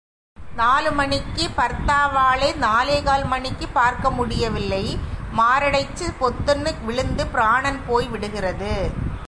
[0.55, 4.97] நாலு மணிக்கு பார்த்தாவாளை நாலே கால் மணிக்கு பார்க்க முடியவில்லை
[5.37, 8.73] மாரடைச்சு பொத்துனு விழுந்து பிராணன் போய் விடுகிறது.